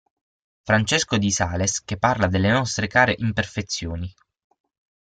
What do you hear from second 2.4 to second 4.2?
nostre care imperfezioni.